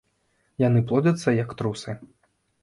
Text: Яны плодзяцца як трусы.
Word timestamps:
Яны 0.63 0.81
плодзяцца 0.91 1.35
як 1.43 1.53
трусы. 1.61 1.97